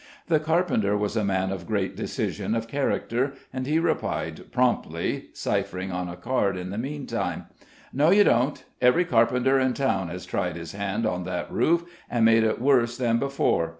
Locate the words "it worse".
12.43-12.97